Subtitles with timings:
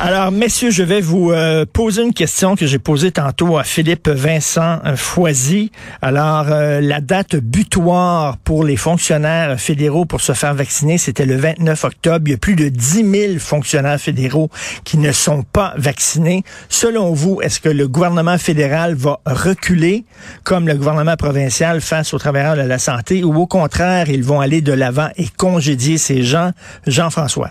[0.00, 4.08] Alors, messieurs, je vais vous euh, poser une question que j'ai posée tantôt à Philippe
[4.08, 5.72] Vincent Foisy.
[6.02, 11.34] Alors, euh, la date butoir pour les fonctionnaires fédéraux pour se faire vacciner, c'était le
[11.34, 12.26] 29 octobre.
[12.28, 14.50] Il y a plus de 10 000 fonctionnaires fédéraux
[14.84, 16.44] qui ne sont pas vaccinés.
[16.68, 20.04] Selon vous, est-ce que le gouvernement fédéral va reculer
[20.44, 24.38] comme le gouvernement provincial face aux travailleurs de la santé ou au contraire, ils vont
[24.38, 26.52] aller de l'avant et congédier ces gens?
[26.86, 27.50] Jean-François.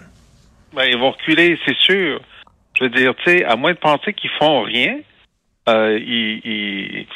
[0.74, 2.22] Ben, ils vont reculer, c'est sûr.
[2.78, 5.00] Je veux dire, tu sais, à moins de penser qu'ils font rien,
[5.68, 7.08] euh, ils,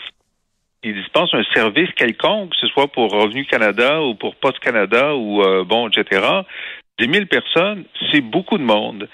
[0.84, 5.16] ils, dispensent un service quelconque, que ce soit pour Revenu Canada ou pour Post Canada
[5.16, 6.22] ou euh, bon, etc.
[7.00, 9.08] Des mille personnes, c'est beaucoup de monde.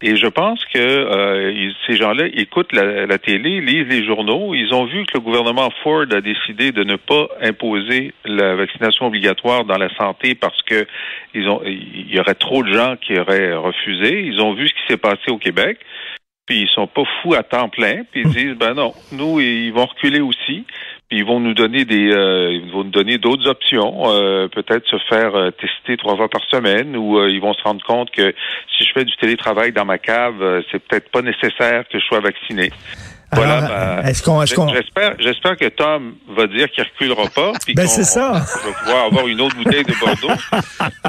[0.00, 4.52] Et je pense que euh, ces gens-là écoutent la, télé, lisent les journaux.
[4.54, 9.06] Ils ont vu que le gouvernement Ford a décidé de ne pas imposer la vaccination
[9.06, 10.86] obligatoire dans la santé parce que
[11.34, 14.22] ils ont, il y aurait trop de gens qui auraient refusé.
[14.24, 15.78] Ils ont vu ce qui s'est passé au Québec.
[16.46, 18.02] Puis ils sont pas fous à temps plein.
[18.10, 20.64] Puis ils disent ben non, nous ils vont reculer aussi
[21.12, 24.96] ils vont nous donner des, euh, ils vont nous donner d'autres options, euh, peut-être se
[25.08, 28.34] faire euh, tester trois fois par semaine, ou ils vont se rendre compte que
[28.76, 32.20] si je fais du télétravail dans ma cave, c'est peut-être pas nécessaire que je sois
[32.20, 32.70] vacciné.
[33.34, 34.02] Voilà.
[34.04, 37.52] est-ce qu'on, j'espère, j'espère que Tom va dire qu'il reculera pas.
[37.64, 38.32] Puis ben c'est ça.
[38.32, 40.40] On va pouvoir avoir une autre bouteille de Bordeaux.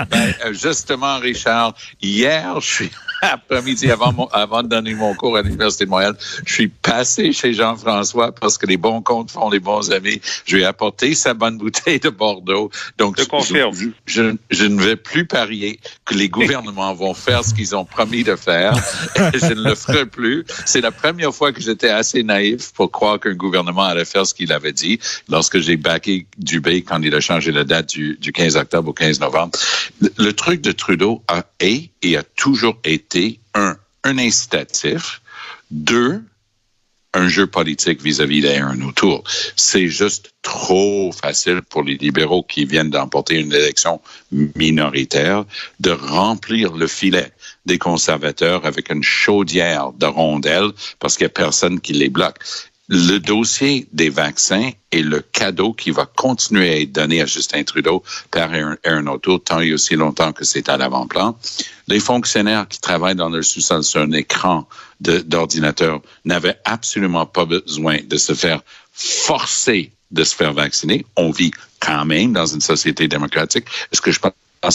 [0.09, 2.91] ben, justement, Richard, hier, je suis
[3.31, 7.53] après-midi, avant, avant de donner mon cours à l'Université de Montréal, je suis passé chez
[7.53, 10.21] Jean-François parce que les bons comptes font les bons amis.
[10.45, 12.69] Je lui ai apporté sa bonne bouteille de Bordeaux.
[12.97, 13.73] Donc, je, confirme.
[14.05, 18.23] Je, je, ne vais plus parier que les gouvernements vont faire ce qu'ils ont promis
[18.23, 18.73] de faire.
[19.15, 20.45] je ne le ferai plus.
[20.65, 24.33] C'est la première fois que j'étais assez naïf pour croire qu'un gouvernement allait faire ce
[24.33, 28.31] qu'il avait dit lorsque j'ai backé Dubé quand il a changé la date du, du
[28.31, 29.57] 15 octobre au 15 novembre.
[30.01, 33.12] Le, le truc de Trudeau a, est et a toujours été,
[33.53, 35.21] un, un incitatif,
[35.71, 36.21] deux,
[37.13, 39.23] un jeu politique vis-à-vis d'un autour.
[39.55, 45.45] C'est juste trop facile pour les libéraux qui viennent d'emporter une élection minoritaire
[45.79, 47.31] de remplir le filet
[47.65, 52.39] des conservateurs avec une chaudière de rondelles parce qu'il n'y a personne qui les bloque
[52.93, 57.63] le dossier des vaccins est le cadeau qui va continuer à être donné à Justin
[57.63, 61.35] Trudeau par un auto tant et aussi longtemps que c'est à l'avant-plan.
[61.87, 64.67] Les fonctionnaires qui travaillent dans leur sous-sol sur un écran
[64.99, 68.61] d'ordinateur n'avaient absolument pas besoin de se faire
[68.91, 71.03] forcer de se faire vacciner.
[71.17, 73.65] On vit quand même dans une société démocratique.
[73.91, 74.19] Est-ce que je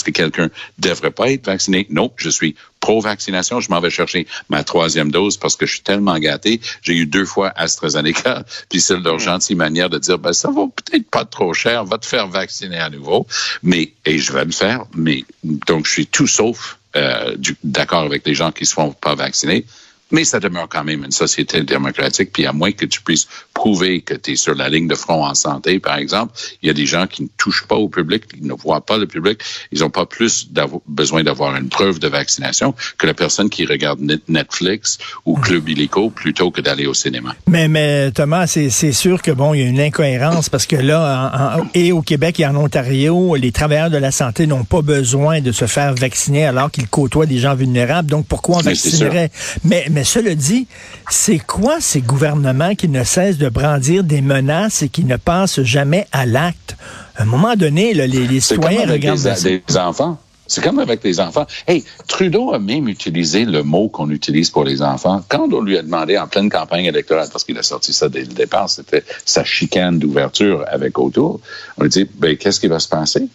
[0.03, 1.87] que quelqu'un devrait pas être vacciné?
[1.91, 3.61] Non, je suis pro-vaccination.
[3.61, 6.61] Je m'en vais chercher ma troisième dose parce que je suis tellement gâté.
[6.83, 8.45] J'ai eu deux fois AstraZeneca.
[8.71, 11.85] Puis c'est leur gentille manière de dire, ben, ça vaut peut-être pas trop cher.
[11.85, 13.27] Va te faire vacciner à nouveau.
[13.63, 14.85] Mais, et je vais le faire.
[14.95, 19.15] Mais, donc, je suis tout sauf euh, d'accord avec les gens qui se font pas
[19.15, 19.65] vacciner.
[20.11, 22.33] Mais ça demeure quand même une société démocratique.
[22.33, 25.25] Puis à moins que tu puisses prouver que tu es sur la ligne de front
[25.25, 26.33] en santé, par exemple,
[26.63, 28.97] il y a des gens qui ne touchent pas au public, qui ne voient pas
[28.97, 29.41] le public.
[29.73, 30.49] Ils n'ont pas plus
[30.87, 36.11] besoin d'avoir une preuve de vaccination que la personne qui regarde Netflix ou Club Illico
[36.11, 37.35] plutôt que d'aller au cinéma.
[37.47, 41.61] Mais, mais Thomas, c'est sûr que bon, il y a une incohérence parce que là,
[41.75, 45.53] et au Québec et en Ontario, les travailleurs de la santé n'ont pas besoin de
[45.53, 48.09] se faire vacciner alors qu'ils côtoient des gens vulnérables.
[48.09, 49.31] Donc pourquoi on vaccinerait?
[49.65, 50.67] Mais, mais cela dit,
[51.11, 55.63] c'est quoi ces gouvernements qui ne cessent de brandir des menaces et qui ne passent
[55.63, 56.77] jamais à l'acte?
[57.17, 60.19] À un moment donné, les, les citoyens regardent les, enfants.
[60.47, 61.47] C'est comme avec les enfants.
[61.67, 65.23] Hey, Trudeau a même utilisé le mot qu'on utilise pour les enfants.
[65.29, 68.21] Quand on lui a demandé en pleine campagne électorale, parce qu'il a sorti ça dès
[68.21, 71.41] le départ, c'était sa chicane d'ouverture avec autour,
[71.77, 73.29] on lui dit, ben, qu'est-ce qui va se passer?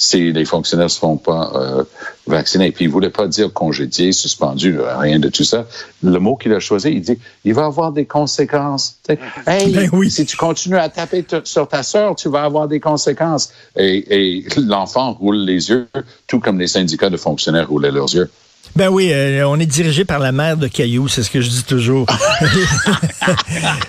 [0.00, 1.84] Si les fonctionnaires ne se font pas euh,
[2.26, 2.72] vaccinés.
[2.72, 5.66] Puis il voulait pas dire congédié, suspendu, rien de tout ça.
[6.02, 8.96] Le mot qu'il a choisi, il dit, il va avoir des conséquences.
[9.02, 10.10] T'sais, hey, Ben oui.
[10.10, 13.52] si tu continues à taper sur ta sœur, tu vas avoir des conséquences.
[13.76, 15.86] Et, et l'enfant roule les yeux,
[16.26, 18.30] tout comme les syndicats de fonctionnaires roulaient leurs yeux.
[18.76, 21.50] Ben oui, euh, on est dirigé par la mère de Caillou, c'est ce que je
[21.50, 22.06] dis toujours.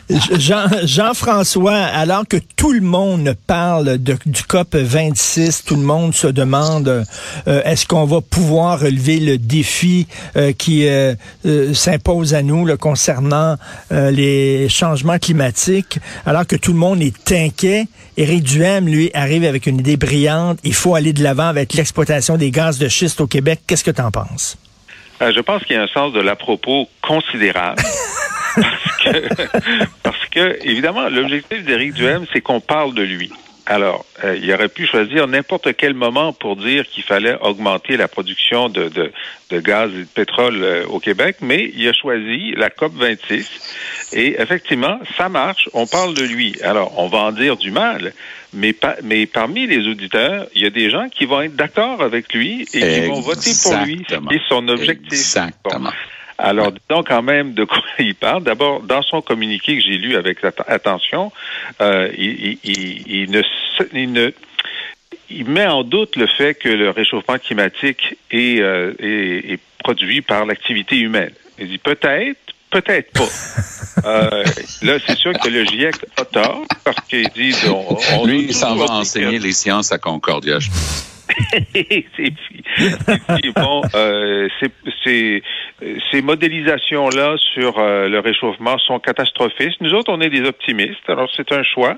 [0.37, 6.13] Jean, Jean-François, alors que tout le monde parle de- du COP 26, tout le monde
[6.15, 7.05] se demande
[7.47, 11.13] euh, est-ce qu'on va pouvoir relever le défi euh, qui euh,
[11.45, 13.55] euh, s'impose à nous là, concernant
[13.91, 17.85] euh, les changements climatiques, alors que tout le monde est inquiet.
[18.17, 20.59] Éric Duhem, lui, arrive avec une idée brillante.
[20.63, 23.61] Il faut aller de l'avant avec l'exploitation des gaz de schiste au Québec.
[23.67, 24.57] Qu'est-ce que tu en penses?
[25.21, 27.81] Euh, je pense qu'il y a un sens de l'à-propos considérable.
[28.55, 29.27] parce, que,
[30.03, 33.31] parce que, évidemment, l'objectif d'Éric Duhem, c'est qu'on parle de lui.
[33.67, 38.07] Alors, euh, il aurait pu choisir n'importe quel moment pour dire qu'il fallait augmenter la
[38.07, 39.11] production de, de,
[39.51, 44.09] de gaz et de pétrole euh, au Québec, mais il a choisi la COP 26.
[44.13, 46.55] Et effectivement, ça marche, on parle de lui.
[46.63, 48.13] Alors, on va en dire du mal,
[48.53, 52.01] mais, pa- mais parmi les auditeurs, il y a des gens qui vont être d'accord
[52.01, 54.29] avec lui et qui vont voter pour lui, ce Exactement.
[54.29, 55.11] qui est son objectif.
[55.13, 55.79] Exactement.
[55.85, 55.89] Bon.
[56.41, 58.43] Alors, disons quand même de quoi il parle.
[58.43, 61.31] D'abord, dans son communiqué que j'ai lu avec atten- attention,
[61.81, 63.41] euh, il, il- il- il ne,
[63.93, 64.31] il ne
[65.29, 70.21] il met en doute le fait que le réchauffement climatique est, euh, est- est produit
[70.21, 71.31] par l'activité humaine.
[71.57, 72.39] Il dit peut-être,
[72.69, 73.27] peut-être pas.
[74.05, 74.43] Euh,
[74.81, 78.53] là, c'est sûr que le GIEC a tort parce qu'ils disent on, on Lui, il
[78.53, 80.57] s'en va enseigner les sciences à Concordia.
[81.75, 84.71] et puis, bon, euh, ces-
[85.03, 85.43] ces,
[86.11, 89.81] ces modélisations-là sur euh, le réchauffement sont catastrophistes.
[89.81, 91.97] Nous autres, on est des optimistes, alors c'est un choix.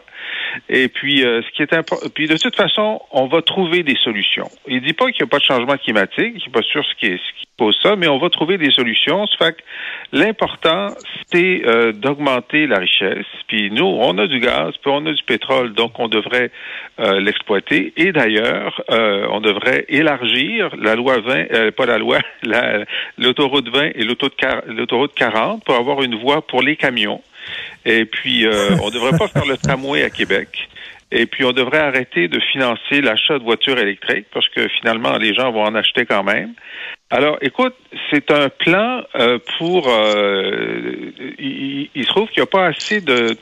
[0.69, 3.95] Et puis, euh, ce qui est important, puis de toute façon, on va trouver des
[4.03, 4.50] solutions.
[4.68, 6.95] Il dit pas qu'il n'y a pas de changement climatique, il n'est pas sûr ce
[6.95, 9.25] qui, ce qui cause ça, mais on va trouver des solutions.
[9.38, 9.56] Fait
[10.12, 10.88] l'important,
[11.35, 13.25] euh, d'augmenter la richesse.
[13.47, 16.51] Puis nous, on a du gaz, puis on a du pétrole, donc on devrait
[17.00, 17.94] euh, l'exploiter.
[17.97, 22.85] Et d'ailleurs, euh, on devrait élargir la loi 20, euh, pas la loi, la-
[23.18, 27.21] l'autoroute 20 et l'autoroute 40 pour avoir une voie pour les camions.
[27.85, 30.69] Et puis, euh, on ne devrait pas faire le tramway à Québec.
[31.12, 35.33] Et puis, on devrait arrêter de financer l'achat de voitures électriques parce que finalement, les
[35.35, 36.53] gens vont en acheter quand même.
[37.13, 37.75] Alors, écoute,
[38.10, 39.88] c'est un plan euh, pour.
[39.88, 43.38] euh, il, se trouve qu'il n'y a pas assez de.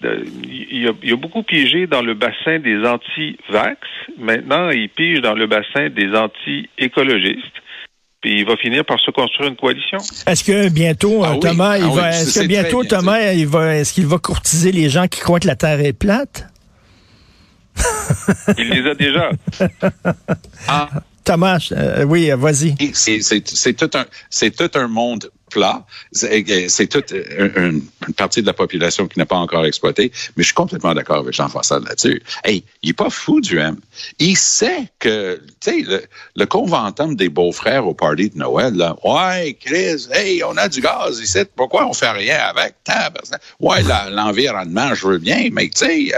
[0.00, 3.78] de- il, y a, il y a beaucoup piégé dans le bassin des anti-vax.
[4.18, 7.62] Maintenant, il pige dans le bassin des anti-écologistes.
[8.22, 9.98] Puis il va finir par se construire une coalition.
[10.26, 12.88] Est-ce que bientôt, Ah euh, oui, Thomas, il ah va, est-ce que c'est bientôt, très
[12.88, 15.78] bien Thomas, il va, est-ce qu'il va courtiser les gens qui croient que la Terre
[15.78, 16.48] est plate?
[18.58, 19.30] Il les a déjà.
[20.68, 20.88] Ah,
[21.24, 22.74] Thomas, euh, oui, euh, vas-y.
[22.94, 25.84] C'est tout un c'est tout un monde plat.
[26.12, 30.10] C'est toute un- une, une partie de la population qui n'est pas encore exploitée.
[30.34, 32.22] Mais je suis complètement d'accord avec Jean-François là-dessus.
[32.42, 33.76] Hey, il est pas fou du M.
[34.18, 36.02] Il sait que tu sais le,
[36.36, 38.96] le conventum des beaux-frères au party de Noël là.
[39.04, 41.40] Ouais, Chris, hey, on a du gaz ici.
[41.54, 42.74] Pourquoi on fait rien avec?
[43.60, 46.12] Ouais, l'environnement, je veux bien, mais tu sais,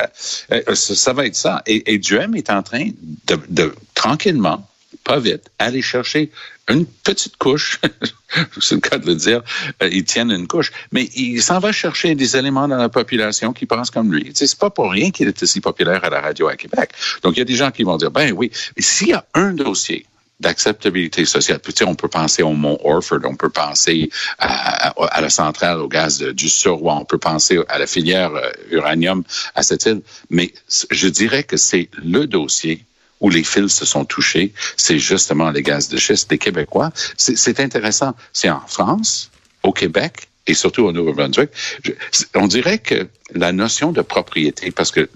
[0.53, 1.61] euh, euh, ça, ça va être ça.
[1.67, 2.89] Et, et Duhem est en train
[3.27, 4.65] de, de tranquillement
[5.05, 6.31] pas vite, aller chercher
[6.69, 7.79] une petite couche,
[8.61, 9.43] c'est le cas de le dire,
[9.83, 13.53] euh, ils tiennent une couche, mais il s'en va chercher des éléments dans la population
[13.53, 14.25] qui pensent comme lui.
[14.25, 16.91] Tu sais, c'est pas pour rien qu'il est aussi populaire à la radio à Québec.
[17.23, 19.53] Donc, il y a des gens qui vont dire, ben oui, s'il y a un
[19.53, 20.07] dossier
[20.41, 21.61] d'acceptabilité sociale.
[21.63, 25.89] Tu sais, on peut penser au Mont Orford, on peut penser à, la centrale au
[25.89, 29.23] gaz de- du Surroi, on peut penser à la filière euh, uranium
[29.55, 30.53] à cette île, mais
[30.91, 32.85] je dirais que c'est le dossier
[33.21, 36.93] où les fils se sont touchés, c'est justement les gaz de schiste des Québécois.
[37.17, 38.15] C'est intéressant.
[38.33, 39.31] C'est en France,
[39.63, 41.51] au Québec et surtout au Nouveau-Brunswick.
[42.35, 45.09] On dirait que la notion de propriété, parce que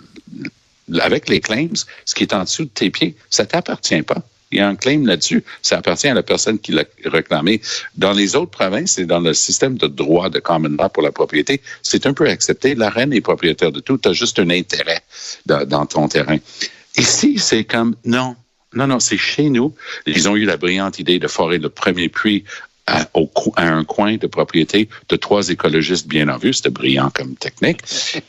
[1.00, 4.23] avec les claims, ce qui est en dessous de tes pieds, ça t'appartient pas.
[4.50, 5.45] Il y a un claim là-dessus.
[5.61, 7.61] Ça appartient à la personne qui l'a réclamé.
[7.97, 11.12] Dans les autres provinces et dans le système de droit de common law pour la
[11.12, 12.75] propriété, c'est un peu accepté.
[12.75, 13.99] La reine est propriétaire de tout.
[13.99, 15.02] Tu as juste un intérêt
[15.45, 16.38] dans ton terrain.
[16.99, 18.37] Ici, c'est comme, non,
[18.75, 19.75] non, non, c'est chez nous.
[20.07, 22.45] Ils ont eu la brillante idée de forer le premier puits
[22.87, 23.07] à,
[23.57, 26.52] un coin de propriété de trois écologistes bien en vue.
[26.52, 27.81] C'était brillant comme technique.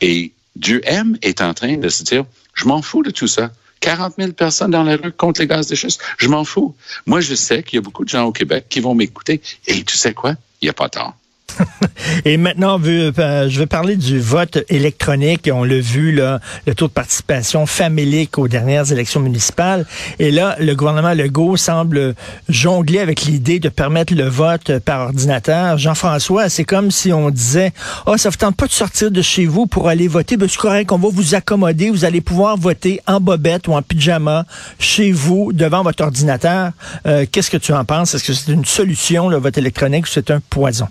[0.01, 3.51] Et du M est en train de se dire, je m'en fous de tout ça.
[3.81, 6.01] 40 000 personnes dans la rue contre les gaz de schiste.
[6.17, 6.75] Je m'en fous.
[7.05, 9.41] Moi, je sais qu'il y a beaucoup de gens au Québec qui vont m'écouter.
[9.67, 10.35] Et tu sais quoi?
[10.61, 11.15] Il n'y a pas tort.
[12.25, 15.49] Et maintenant, euh, je veux parler du vote électronique.
[15.51, 19.85] On l'a vu, là, le taux de participation famélique aux dernières élections municipales.
[20.19, 22.15] Et là, le gouvernement Legault semble
[22.47, 25.77] jongler avec l'idée de permettre le vote par ordinateur.
[25.77, 27.73] Jean-François, c'est comme si on disait,
[28.05, 30.37] oh, ça vous tente pas de sortir de chez vous pour aller voter.
[30.37, 31.89] Ben, c'est correct, on va vous accommoder.
[31.89, 34.45] Vous allez pouvoir voter en bobette ou en pyjama
[34.79, 36.71] chez vous, devant votre ordinateur.
[37.05, 38.15] Euh, Qu'est-ce que tu en penses?
[38.15, 40.87] Est-ce que c'est une solution, le vote électronique, ou c'est un poison?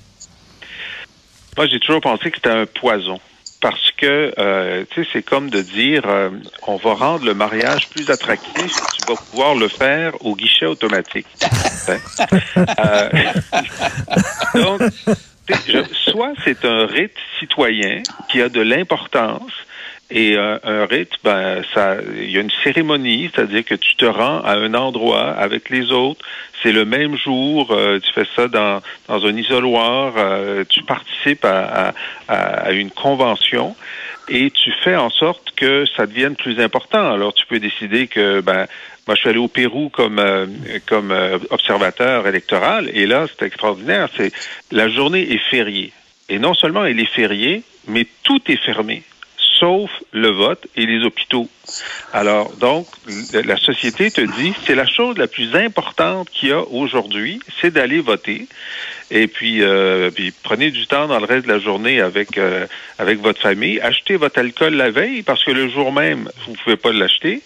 [1.59, 3.19] Moi, j'ai toujours pensé que c'était un poison.
[3.61, 6.31] Parce que, euh, tu sais, c'est comme de dire, euh,
[6.69, 11.27] on va rendre le mariage plus attractif, tu vas pouvoir le faire au guichet automatique.
[12.59, 13.09] Euh,
[14.55, 14.83] donc,
[15.67, 19.53] je, soit c'est un rite citoyen qui a de l'importance,
[20.11, 24.07] et un, un rite, ben, ça, il y a une cérémonie, c'est-à-dire que tu te
[24.07, 26.25] rends à un endroit avec les autres.
[26.62, 31.45] C'est le même jour, euh, tu fais ça dans, dans un isoloir, euh, tu participes
[31.45, 31.93] à,
[32.27, 33.77] à, à, une convention
[34.29, 37.12] et tu fais en sorte que ça devienne plus important.
[37.12, 38.67] Alors tu peux décider que, ben,
[39.07, 40.47] moi je suis allé au Pérou comme euh,
[40.87, 41.15] comme
[41.50, 44.09] observateur électoral et là c'est extraordinaire.
[44.17, 44.33] C'est
[44.73, 45.93] la journée est fériée
[46.29, 49.03] et non seulement elle est fériée, mais tout est fermé
[49.59, 51.49] sauf le vote et les hôpitaux.
[52.12, 52.87] Alors, donc,
[53.33, 57.71] la société te dit, c'est la chose la plus importante qu'il y a aujourd'hui, c'est
[57.71, 58.47] d'aller voter.
[59.11, 62.67] Et puis, euh, puis, prenez du temps dans le reste de la journée avec euh,
[62.99, 63.81] avec votre famille.
[63.81, 67.43] Achetez votre alcool la veille parce que le jour même, vous pouvez pas l'acheter.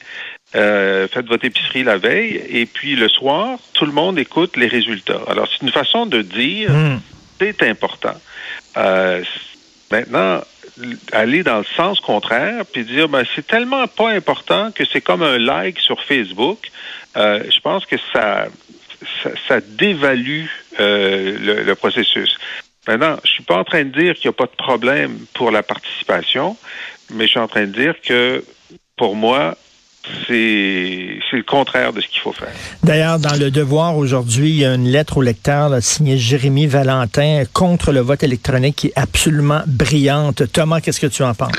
[0.54, 4.66] Euh, faites votre épicerie la veille et puis le soir, tout le monde écoute les
[4.66, 5.20] résultats.
[5.28, 7.00] Alors, c'est une façon de dire, mm.
[7.40, 8.14] c'est important.
[9.90, 10.42] Maintenant,
[11.12, 15.22] aller dans le sens contraire puis dire ben c'est tellement pas important que c'est comme
[15.22, 16.70] un like sur Facebook.
[17.16, 18.46] Euh, je pense que ça
[19.22, 20.46] ça, ça dévalue
[20.80, 22.38] euh, le, le, processus.
[22.86, 25.50] Maintenant, je suis pas en train de dire qu'il n'y a pas de problème pour
[25.50, 26.56] la participation,
[27.10, 28.44] mais je suis en train de dire que
[28.96, 29.56] pour moi,
[30.26, 32.52] c'est le contraire de ce qu'il faut faire.
[32.82, 36.66] D'ailleurs, dans le Devoir aujourd'hui, il y a une lettre au lecteur là, signée Jérémy
[36.66, 40.50] Valentin contre le vote électronique qui est absolument brillante.
[40.52, 41.52] Thomas, qu'est-ce que tu en penses?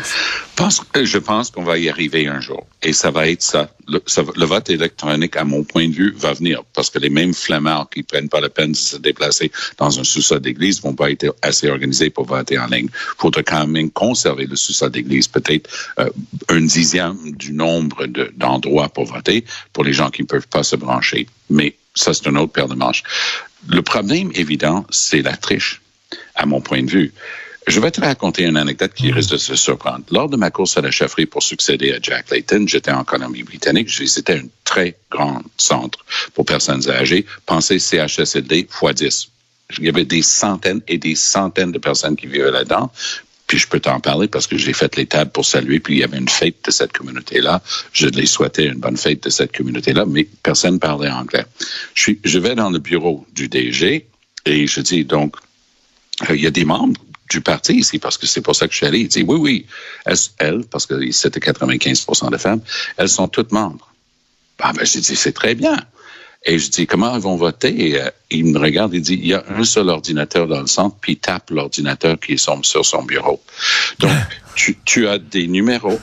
[0.56, 2.68] Pense, je pense qu'on va y arriver un jour.
[2.84, 3.70] Et ça va être ça.
[3.88, 4.24] Le, ça.
[4.36, 6.64] le, vote électronique, à mon point de vue, va venir.
[6.74, 10.04] Parce que les mêmes flemmards qui prennent pas la peine de se déplacer dans un
[10.04, 12.88] sous-sol d'église vont pas être assez organisés pour voter en ligne.
[12.92, 15.28] Il faudra quand même conserver le sous-sol d'église.
[15.28, 15.70] Peut-être
[16.00, 16.10] euh,
[16.50, 18.06] un dixième du nombre
[18.38, 21.28] d'endroits pour voter pour les gens qui ne peuvent pas se brancher.
[21.50, 23.04] Mais ça, c'est une autre paire de manches.
[23.68, 25.82] Le problème évident, c'est la triche,
[26.36, 27.14] à mon point de vue.
[27.66, 30.04] Je vais te raconter une anecdote qui risque de se surprendre.
[30.12, 33.88] Lors de ma course à la chefferie pour succéder à Jack Layton, j'étais en Colombie-Britannique.
[33.88, 37.26] Je visitais un très grand centre pour personnes âgées.
[37.46, 39.30] Pensez CHSLD x 10.
[39.80, 42.92] Il y avait des centaines et des centaines de personnes qui vivaient là-dedans.
[43.54, 46.00] Puis je peux t'en parler parce que j'ai fait les tables pour saluer, puis il
[46.00, 47.62] y avait une fête de cette communauté-là.
[47.92, 51.46] Je les souhaitais une bonne fête de cette communauté-là, mais personne parlait anglais.
[51.94, 54.08] Je, vais dans le bureau du DG
[54.48, 55.36] et je dis donc,
[56.32, 58.78] il y a des membres du parti ici, parce que c'est pour ça que je
[58.78, 59.02] suis allé.
[59.02, 59.66] Il dit, oui, oui,
[60.40, 62.62] elles, parce que c'était 95% de femmes,
[62.98, 63.94] elles sont toutes membres.
[64.58, 65.78] Ah, ben, j'ai dit, c'est très bien.
[66.46, 67.90] Et je dis, comment elles vont voter?
[67.90, 70.68] Et, euh, il me regarde et dit, il y a un seul ordinateur dans le
[70.68, 73.42] centre, puis il tape l'ordinateur qui est sur son bureau.
[74.00, 74.12] Donc,
[74.56, 76.00] tu, tu as des numéros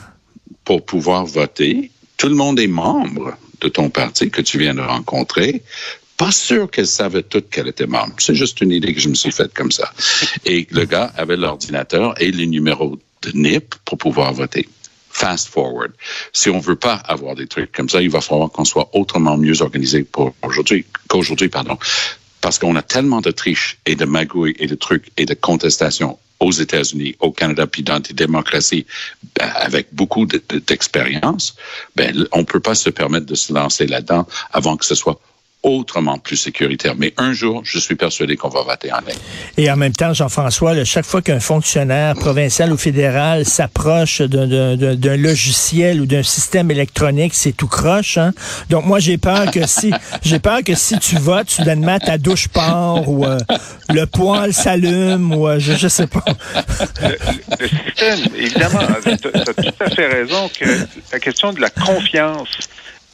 [0.63, 1.91] pour pouvoir voter.
[2.17, 5.63] Tout le monde est membre de ton parti que tu viens de rencontrer
[6.21, 8.13] pas sûr qu'elle savait toutes qu'elle était membre.
[8.19, 9.91] C'est juste une idée que je me suis faite comme ça.
[10.45, 14.69] Et le gars avait l'ordinateur et les numéros de NIP pour pouvoir voter.
[15.21, 15.91] Fast forward.
[16.33, 19.37] Si on veut pas avoir des trucs comme ça, il va falloir qu'on soit autrement
[19.37, 21.77] mieux organisé pour aujourd'hui qu'aujourd'hui, pardon.
[22.41, 26.17] Parce qu'on a tellement de triches et de magouilles et de trucs et de contestations
[26.39, 28.87] aux États-Unis, au Canada, puis dans des démocraties
[29.37, 31.55] ben, avec beaucoup d'expérience,
[31.95, 35.21] ben, on peut pas se permettre de se lancer là-dedans avant que ce soit
[35.63, 36.95] autrement plus sécuritaire.
[36.97, 39.17] Mais un jour, je suis persuadé qu'on va voter en ligne.
[39.57, 46.01] Et en même temps, Jean-François, chaque fois qu'un fonctionnaire provincial ou fédéral s'approche d'un logiciel
[46.01, 48.17] ou d'un système électronique, c'est tout croche.
[48.17, 48.33] Hein?
[48.69, 49.91] Donc moi, j'ai peur que si
[50.23, 53.37] j'ai peur que si tu votes, soudainement ta douche part ou euh,
[53.89, 56.23] le poêle s'allume ou euh, je, je sais pas.
[57.01, 60.65] le, système, évidemment, tu as tout à fait raison que
[61.11, 62.47] la question de la confiance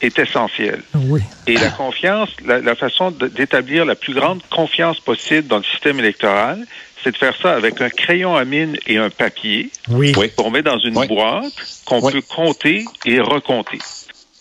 [0.02, 0.82] est essentiel.
[0.94, 1.22] Oui.
[1.48, 6.00] Et la confiance, la, la façon d'établir la plus grande confiance possible dans le système
[6.00, 6.66] électoral,
[7.04, 10.14] c'est de faire ça avec un crayon à mine et un papier oui.
[10.36, 11.08] qu'on met dans une oui.
[11.08, 11.54] boîte
[11.86, 12.14] qu'on oui.
[12.14, 13.80] peut compter et recompter.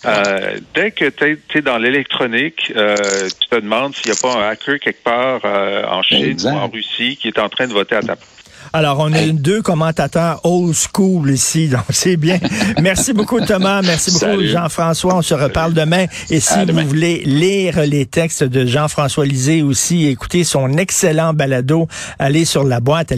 [0.04, 2.96] Euh, dès que tu es, dans l'électronique, euh,
[3.40, 6.52] tu te demandes s'il n'y a pas un hacker quelque part euh, en Chine Exact.
[6.52, 8.35] ou en Russie qui est en train de voter à ta place.
[8.76, 12.38] Alors, on a deux commentateurs old school ici, donc c'est bien.
[12.82, 13.80] Merci beaucoup, Thomas.
[13.80, 14.42] Merci beaucoup.
[14.42, 15.14] Jean-François.
[15.14, 16.04] On se reparle demain.
[16.28, 16.84] Et si À vous demain.
[16.84, 22.80] voulez lire les textes de Jean-François Lisée aussi, écoutez son excellent balado, allez sur la
[22.80, 23.12] boîte